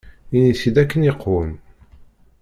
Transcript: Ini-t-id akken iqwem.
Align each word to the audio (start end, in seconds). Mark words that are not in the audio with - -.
Ini-t-id 0.35 0.75
akken 0.81 1.07
iqwem. 1.11 1.51